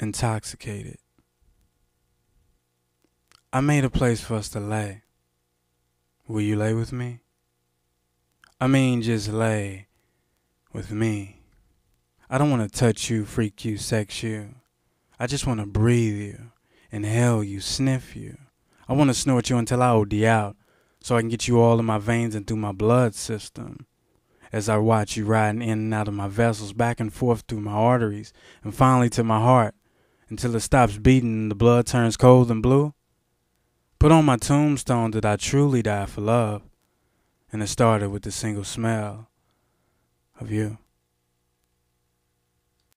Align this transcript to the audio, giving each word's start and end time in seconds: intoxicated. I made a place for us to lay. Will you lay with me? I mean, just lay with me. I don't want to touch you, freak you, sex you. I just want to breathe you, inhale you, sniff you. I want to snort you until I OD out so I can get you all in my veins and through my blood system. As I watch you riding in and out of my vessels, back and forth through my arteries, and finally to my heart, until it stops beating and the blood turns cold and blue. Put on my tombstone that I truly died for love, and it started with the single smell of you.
intoxicated. 0.00 0.98
I 3.52 3.60
made 3.60 3.84
a 3.84 3.90
place 3.90 4.20
for 4.20 4.34
us 4.34 4.48
to 4.50 4.60
lay. 4.60 5.02
Will 6.26 6.40
you 6.40 6.56
lay 6.56 6.72
with 6.72 6.92
me? 6.92 7.20
I 8.60 8.66
mean, 8.66 9.02
just 9.02 9.28
lay 9.28 9.88
with 10.72 10.90
me. 10.92 11.40
I 12.28 12.38
don't 12.38 12.50
want 12.50 12.70
to 12.70 12.78
touch 12.78 13.10
you, 13.10 13.24
freak 13.24 13.64
you, 13.64 13.76
sex 13.76 14.22
you. 14.22 14.54
I 15.18 15.26
just 15.26 15.46
want 15.46 15.60
to 15.60 15.66
breathe 15.66 16.20
you, 16.20 16.52
inhale 16.90 17.42
you, 17.42 17.60
sniff 17.60 18.14
you. 18.14 18.38
I 18.88 18.92
want 18.92 19.10
to 19.10 19.14
snort 19.14 19.50
you 19.50 19.58
until 19.58 19.82
I 19.82 19.88
OD 19.88 20.22
out 20.24 20.56
so 21.00 21.16
I 21.16 21.20
can 21.20 21.28
get 21.28 21.48
you 21.48 21.60
all 21.60 21.78
in 21.78 21.84
my 21.84 21.98
veins 21.98 22.34
and 22.34 22.46
through 22.46 22.58
my 22.58 22.72
blood 22.72 23.14
system. 23.14 23.86
As 24.52 24.68
I 24.68 24.78
watch 24.78 25.16
you 25.16 25.24
riding 25.24 25.62
in 25.62 25.78
and 25.78 25.94
out 25.94 26.08
of 26.08 26.14
my 26.14 26.28
vessels, 26.28 26.72
back 26.72 27.00
and 27.00 27.12
forth 27.12 27.44
through 27.46 27.60
my 27.60 27.72
arteries, 27.72 28.32
and 28.64 28.74
finally 28.74 29.08
to 29.10 29.22
my 29.22 29.38
heart, 29.40 29.74
until 30.30 30.54
it 30.56 30.60
stops 30.60 30.96
beating 30.96 31.34
and 31.34 31.50
the 31.50 31.54
blood 31.54 31.86
turns 31.86 32.16
cold 32.16 32.50
and 32.50 32.62
blue. 32.62 32.94
Put 33.98 34.12
on 34.12 34.24
my 34.24 34.38
tombstone 34.38 35.10
that 35.10 35.26
I 35.26 35.36
truly 35.36 35.82
died 35.82 36.08
for 36.08 36.22
love, 36.22 36.62
and 37.52 37.62
it 37.62 37.66
started 37.66 38.08
with 38.08 38.22
the 38.22 38.30
single 38.30 38.64
smell 38.64 39.28
of 40.40 40.50
you. 40.50 40.78